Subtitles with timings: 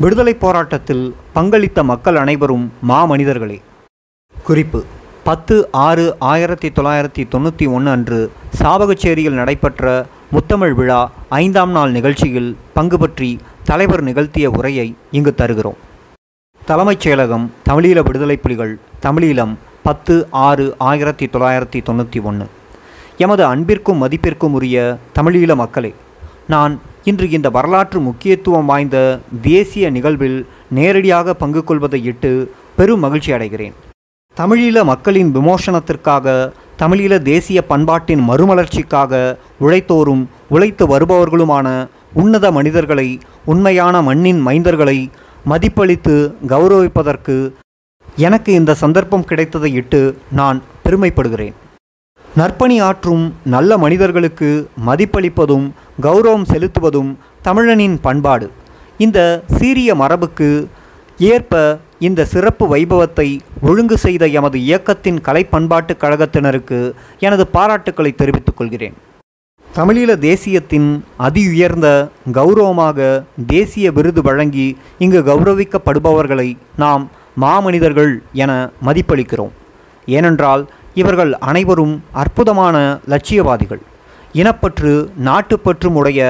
[0.00, 3.60] விடுதலைப் போராட்டத்தில் பங்களித்த மக்கள் அனைவரும் மாமனிதர்களே.
[4.44, 4.84] குறிப்பு
[5.24, 12.98] பத்து ஆறு ஆயிரத்தி தொள்ளாயிரத்தி தொண்ணூற்றி ஒன்று அன்று சாவகச்சேரியில் நடைபெற்ற முத்தமிழ் விழா ஐந்தாம் நாள் நிகழ்ச்சியில் பங்கு
[12.98, 15.76] பற்றி தலைவர் நிகழ்த்திய உரையை இங்கு தருகிறோம்.
[16.66, 22.46] தலைமைச் செயலகம் தமிழீழ விடுதலை புலிகள் தமிழீழம் பத்து ஆறு ஆயிரத்தி தொள்ளாயிரத்தி தொண்ணூற்றி ஒன்று
[23.16, 25.94] எமது அன்பிற்கும் மதிப்பிற்கும் உரிய தமிழீழ மக்களே
[26.48, 28.96] நான் இன்று இந்த வரலாற்று முக்கியத்துவம் வாய்ந்த
[29.42, 30.46] தேசிய நிகழ்வில்
[30.78, 33.76] நேரடியாக பங்கு கொள்வதை இட்டு பெரும் மகிழ்ச்சி அடைகிறேன்.
[34.36, 43.08] தமிழீழ மக்களின் விமோசனத்திற்காக தமிழீழ தேசிய பண்பாட்டின் மறுமலர்ச்சிக்காக உழைத்தோரும் உழைத்து வருபவர்களுமான உன்னத மனிதர்களை
[43.44, 44.98] உண்மையான மண்ணின் மைந்தர்களை
[45.50, 46.16] மதிப்பளித்து
[46.48, 47.52] கௌரவிப்பதற்கு
[48.16, 51.56] எனக்கு இந்த சந்தர்ப்பம் கிடைத்ததை இட்டு நான் பெருமைப்படுகிறேன்.
[52.38, 53.22] நற்பணி ஆற்றும்
[53.54, 54.48] நல்ல மனிதர்களுக்கு
[54.86, 55.66] மதிப்பளிப்பதும்
[56.06, 57.10] கௌரவம் செலுத்துவதும்
[57.46, 58.46] தமிழனின் பண்பாடு.
[59.04, 59.18] இந்த
[59.58, 60.48] சீரிய மரபுக்கு
[61.32, 61.62] ஏற்ப
[62.06, 63.28] இந்த சிறப்பு வைபவத்தை
[63.68, 66.80] ஒழுங்கு செய்த எமது இயக்கத்தின் கலை பண்பாட்டு கழகத்தினருக்கு
[67.26, 68.96] எனது பாராட்டுக்களை தெரிவித்துக் கொள்கிறேன்.
[69.68, 70.88] தமிழீழ தேசியத்தின்
[71.26, 71.88] அதியுயர்ந்த
[72.38, 73.08] கௌரவமாக
[73.54, 74.68] தேசிய விருது வழங்கி
[75.04, 76.48] இங்கு கௌரவிக்கப்படுபவர்களை
[76.82, 77.04] நாம்
[77.44, 78.12] மாமனிதர்கள்
[78.44, 78.52] என
[78.86, 79.54] மதிப்பளிக்கிறோம்.
[80.08, 80.62] ஏனென்றால்
[81.00, 82.76] இவர்கள் அனைவரும் அற்புதமான
[83.12, 83.82] லட்சியவாதிகள்
[84.40, 84.92] இனப்பற்று
[85.28, 86.20] நாட்டுப்பற்றும் உடைய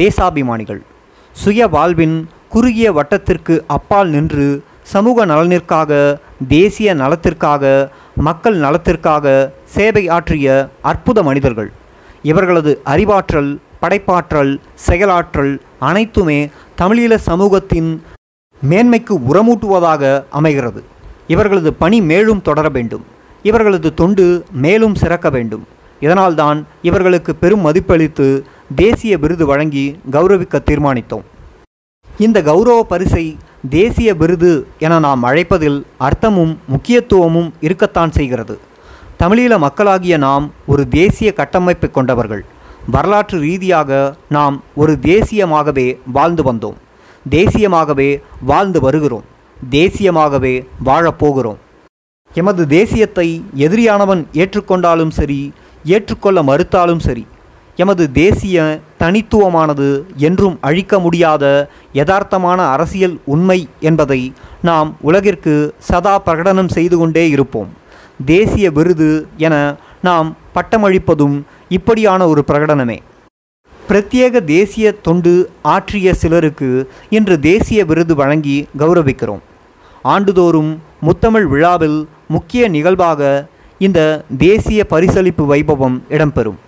[0.00, 0.80] தேசாபிமானிகள்.
[1.42, 2.16] சுய வாழ்வின்
[2.54, 4.46] குறுகிய வட்டத்திற்கு அப்பால் நின்று
[4.92, 5.92] சமூக நலனிற்காக
[6.48, 7.72] தேசிய நலத்திற்காக
[8.28, 9.32] மக்கள் நலத்திற்காக
[9.76, 10.46] சேவை ஆற்றிய
[10.90, 11.70] அற்புத மனிதர்கள்.
[12.30, 13.50] இவர்களது அறிவாற்றல்
[13.82, 14.52] படைப்பாற்றல்
[14.86, 15.54] செயலாற்றல்
[15.88, 16.38] அனைத்துமே
[16.80, 17.90] தமிழீழ சமூகத்தின்
[18.70, 20.02] மேன்மைக்கு உரமூட்டுவதாக
[20.38, 20.80] அமைகிறது.
[21.34, 23.04] இவர்களது பணி மேலும் தொடர வேண்டும்.
[23.48, 25.64] இவர்களது தொண்டு மேலும் சிறக்க வேண்டும்.
[26.00, 28.26] இதனால்தான் இவர்களுக்கு பெரும் மதிப்பளித்து
[28.74, 31.24] தேசிய விருது வழங்கி கௌரவிக்க தீர்மானித்தோம்.
[32.18, 33.24] இந்த கௌரவ பரிசை
[33.70, 38.58] தேசிய விருது என நாம் அழைப்பதில் அர்த்தமும் முக்கியத்துவமும் இருக்கத்தான் செய்கிறது.
[39.18, 42.44] தமிழீழ மக்களாகிய நாம் ஒரு தேசிய கட்டமைப்பை கொண்டவர்கள்.
[42.90, 46.78] வரலாற்று ரீதியாக நாம் ஒரு தேசியமாகவே வாழ்ந்து வந்தோம்.
[47.30, 48.10] தேசியமாகவே
[48.40, 49.24] வாழ்ந்து வருகிறோம்.
[49.70, 50.54] தேசியமாகவே
[50.84, 51.60] வாழப்போகிறோம்
[52.34, 55.40] எமது தேசியத்தை எதிரியானவன் ஏற்றுக்கொண்டாலும் சரி
[55.84, 57.24] ஏற்றுக்கொள்ள மறுத்தாலும் சரி
[57.76, 58.56] எமது தேசிய
[58.98, 61.44] தனித்துவமானது என்றும் அழிக்க முடியாத
[61.92, 64.20] யதார்த்தமான அரசியல் உண்மை என்பதை
[64.62, 67.70] நாம் உலகிற்கு சதா பிரகடனம் செய்து கொண்டே இருப்போம்.
[68.24, 69.54] தேசிய விருது என
[70.02, 71.36] நாம் பட்டமளிப்பதும்
[71.68, 72.98] இப்படியான ஒரு பிரகடனமே.
[73.88, 75.34] பிரத்யேக தேசிய தொண்டு
[75.74, 76.70] ஆற்றிய சிலருக்கு
[77.10, 79.42] இன்று தேசிய விருது வழங்கி கௌரவிக்கிறோம்.
[80.04, 80.72] ஆண்டுதோறும்
[81.06, 83.48] முத்தமிழ் விழாவில் முக்கிய நிகழ்வாக
[83.78, 86.58] இந்த தேசிய பரிசளிப்பு வைபவம் இடம்பெறும்.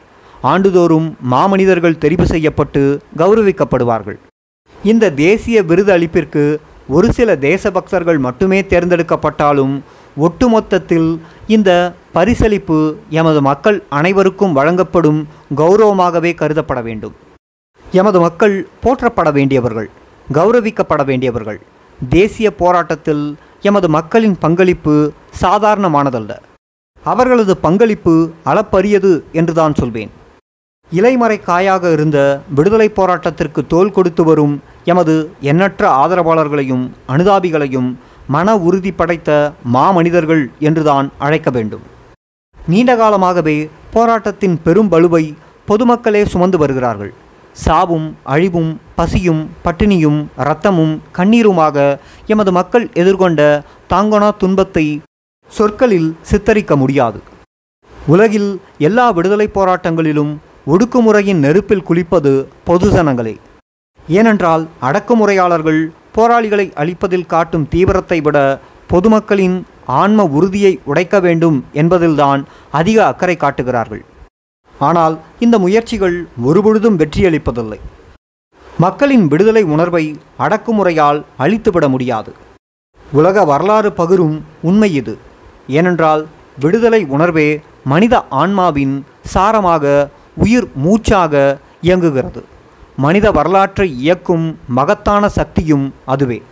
[0.43, 4.19] ஆண்டுதோறும் மாமனிதர்கள் தெரிவு செய்யப்பட்டு கௌரவிக்கப்படுவார்கள்.
[4.85, 6.57] இந்த தேசிய விருது அளிப்பிற்கு
[6.89, 9.81] ஒரு சில தேசபக்தர்கள் மட்டுமே தேர்ந்தெடுக்கப்பட்டாலும்
[10.17, 11.71] ஒட்டுமொத்தத்தில் இந்த
[12.15, 17.15] பரிசளிப்பு எமது மக்கள் அனைவருக்கும் வழங்கப்படும் கௌரவமாகவே கருதப்பட வேண்டும்.
[17.93, 19.91] எமது மக்கள் போற்றப்பட வேண்டியவர்கள்
[20.33, 21.61] கௌரவிக்கப்பட வேண்டியவர்கள்
[22.09, 23.37] தேசிய போராட்டத்தில்
[23.69, 24.95] எமது மக்களின் பங்களிப்பு
[25.41, 26.33] சாதாரணமானதல்ல.
[27.03, 30.11] அவர்களது பங்களிப்பு அளப்பரியது என்றுதான் சொல்வேன்.
[30.93, 32.19] இலைமறை காயாக இருந்த
[32.57, 34.55] விடுதலை போராட்டத்திற்கு தோல் கொடுத்து வரும்
[34.93, 35.15] எமது
[35.51, 37.91] எண்ணற்ற ஆதரவாளர்களையும் அனுதாபிகளையும்
[38.35, 39.31] மன உறுதி படைத்த
[39.75, 41.85] மாமனிதர்கள் என்றுதான் அழைக்க வேண்டும்.
[42.57, 43.59] நீண்ட காலமாகவே
[43.95, 45.25] போராட்டத்தின் பெரும் பலுவை
[45.69, 47.13] பொதுமக்களே சுமந்து வருகிறார்கள்.
[47.65, 51.77] சாவும் அழிவும் பசியும் பட்டினியும் இரத்தமும் கண்ணீருமாக
[52.33, 53.41] எமது மக்கள் எதிர்கொண்ட
[53.93, 54.87] தாங்கொணா துன்பத்தை
[55.53, 57.19] சொற்களில் சித்தரிக்க முடியாது.
[58.09, 60.33] உலகில் எல்லா விடுதலை போராட்டங்களிலும்
[60.73, 62.33] ஒடுக்குமுறையின் நெருப்பில் குளிப்பது
[62.69, 63.35] பொதுஜனங்களே
[64.07, 65.81] ஏனென்றால் அடக்குமுறையாளர்கள்
[66.17, 68.39] போராளிகளை அழிப்பதில் காட்டும் தீவிரத்தை விட
[68.93, 69.57] பொதுமக்களின்
[70.01, 72.41] ஆன்ம உறுதியை உடைக்க வேண்டும் என்பதில்தான்
[72.71, 74.03] அதிக அக்கறை காட்டுகிறார்கள்.
[74.79, 77.79] ஆனால் இந்த முயற்சிகள் ஒருபொழுதும் வெற்றியளிப்பதில்லை.
[78.79, 82.33] மக்களின் விடுதலை உணர்வை அடக்குமுறையால் அழித்துவிட முடியாது.
[83.13, 85.19] உலக வரலாறு பகிரும் உண்மை இது.
[85.67, 86.27] ஏனென்றால்
[86.59, 89.05] விடுதலை உணர்வே மனித ஆன்மாவின்
[89.35, 92.45] சாரமாக உயிர் மூச்சாக இயங்குகிறது.
[92.97, 96.43] மனித வரலாற்றை இயக்கும் மகத்தான சக்தியும் அதுவே.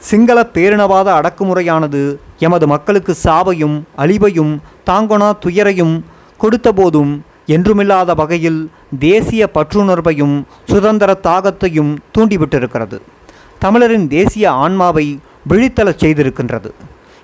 [0.00, 6.04] சிங்கள பேரினவாத அடக்குமுறையானது எமது மக்களுக்கு சாவையும் அழிவையும் தாங்கொணா துயரையும்
[6.40, 12.98] கொடுத்தபோதும் என்றுமில்லாத வகையில் தேசிய பற்றுணர்வையும் சுதந்திர தாகத்தையும் தூண்டிவிட்டிருக்கிறது.
[13.58, 16.70] தமிழரின் தேசிய ஆன்மாவை விழித்தலச் செய்திருக்கின்றது.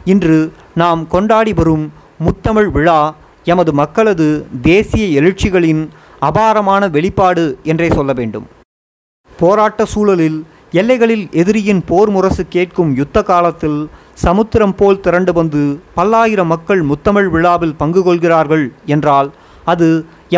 [0.05, 3.15] இன்று நாம் கொண்டாடி வரும் முத்தமிழ் விழா
[3.45, 5.89] எமது மக்களது தேசிய எழுச்சிகளின்
[6.19, 8.47] அபாரமான வெளிப்பாடு என்றே சொல்ல வேண்டும்.
[9.39, 16.83] போராட்ட சூழலில் எல்லைகளில் எதிரியின் போர் முரசு கேட்கும் யுத்த காலத்தில் சமுத்திரம் போல் திரண்டு வந்து பல்லாயிரம் மக்கள்
[16.83, 19.31] முத்தமிழ் விழாவில் பங்கு கொள்கிறார்கள் என்றால்
[19.73, 19.89] அது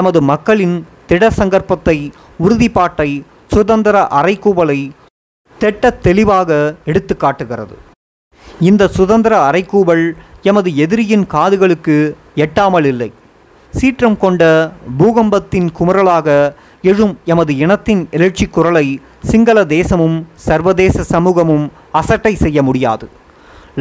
[0.00, 0.76] எமது மக்களின்
[1.10, 1.96] திட சங்கற்பத்தை
[2.44, 3.10] உறுதிப்பாட்டை
[3.54, 4.80] சுதந்திர அறைகூவலை
[5.60, 6.50] திட்ட தெளிவாக
[6.90, 7.74] எடுத்து காட்டுகிறது.
[8.68, 10.06] இந்த சுதந்திர அறைகூவல்
[10.50, 11.96] எமது எதிரியின் காதுகளுக்கு
[12.44, 13.10] எட்டாமல் இல்லை.
[13.78, 14.42] சீற்றம் கொண்ட
[15.00, 16.28] பூகம்பத்தின் குமரலாக
[16.90, 18.86] எழும் எமது இனத்தின் எழுச்சி குரலை
[19.30, 21.66] சிங்கள தேசமும் சர்வதேச சமூகமும்
[22.00, 23.06] அசட்டை செய்ய முடியாது.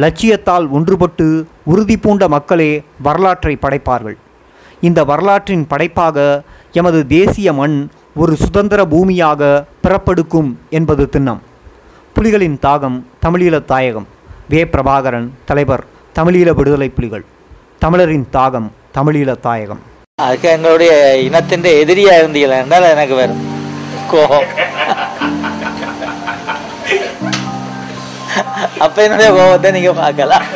[0.02, 1.26] லட்சியத்தால் ஒன்றுபட்டு
[1.72, 2.70] உறுதி பூண்ட மக்களே
[3.06, 4.16] வரலாற்றை படைப்பார்கள்.
[4.88, 6.42] இந்த வரலாற்றின் படைப்பாக
[6.72, 11.38] எமது தேசிய மண் ஒரு சுதந்திர பூமியாக பிறப்பெடுக்கும் என்பது திண்ணம்.
[12.14, 14.06] புலிகளின் தாகம் தமிழீழ தாயகம்.
[14.48, 14.64] வே.
[14.64, 15.84] பிரபாகரன் தலைவர்
[16.14, 17.24] தமிழீழ விடுதலை புலிகள்.
[17.78, 19.82] தமிழரின் தாகம் தமிழீழ தாயகம்.
[20.22, 23.42] அதுக்கு எங்களுடைய இனத்தின் எதிரியா இருந்தீங்களா என்றால் எனக்கு வரும்
[24.10, 24.50] கோபம்.
[28.78, 30.46] அப்ப என்னுடைய கோபத்தை நீங்க பார்க்கலாம்.